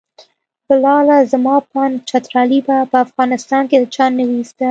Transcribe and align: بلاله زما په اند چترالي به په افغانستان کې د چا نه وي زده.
بلاله 0.69 1.17
زما 1.31 1.55
په 1.69 1.75
اند 1.85 1.95
چترالي 2.09 2.59
به 2.67 2.77
په 2.91 2.97
افغانستان 3.05 3.63
کې 3.69 3.77
د 3.79 3.85
چا 3.95 4.05
نه 4.17 4.23
وي 4.29 4.41
زده. 4.49 4.59